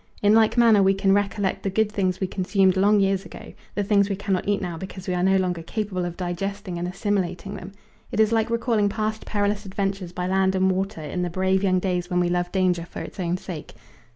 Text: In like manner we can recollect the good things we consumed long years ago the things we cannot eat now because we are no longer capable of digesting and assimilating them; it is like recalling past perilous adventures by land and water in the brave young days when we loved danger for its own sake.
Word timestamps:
In 0.23 0.33
like 0.33 0.57
manner 0.57 0.81
we 0.81 0.95
can 0.95 1.13
recollect 1.13 1.61
the 1.61 1.69
good 1.69 1.91
things 1.91 2.19
we 2.19 2.25
consumed 2.25 2.75
long 2.75 2.99
years 2.99 3.23
ago 3.23 3.53
the 3.75 3.83
things 3.83 4.09
we 4.09 4.15
cannot 4.15 4.47
eat 4.47 4.59
now 4.59 4.75
because 4.75 5.07
we 5.07 5.13
are 5.13 5.21
no 5.21 5.37
longer 5.37 5.61
capable 5.61 6.05
of 6.05 6.17
digesting 6.17 6.79
and 6.79 6.87
assimilating 6.87 7.53
them; 7.53 7.71
it 8.11 8.19
is 8.19 8.31
like 8.31 8.49
recalling 8.49 8.89
past 8.89 9.27
perilous 9.27 9.63
adventures 9.63 10.11
by 10.11 10.25
land 10.25 10.55
and 10.55 10.71
water 10.71 11.01
in 11.03 11.21
the 11.21 11.29
brave 11.29 11.61
young 11.61 11.77
days 11.77 12.09
when 12.09 12.19
we 12.19 12.29
loved 12.29 12.51
danger 12.51 12.87
for 12.87 13.01
its 13.01 13.19
own 13.19 13.37
sake. 13.37 13.75